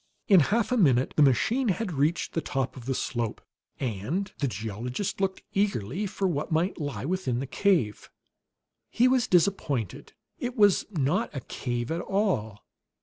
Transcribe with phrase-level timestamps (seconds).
[0.27, 3.39] In half a minute the machine had reached the top of the slope,
[3.79, 8.09] and the geologist looked eagerly for what might lie within the cave.
[8.89, 12.65] He was disappointed; it was not a cave at all.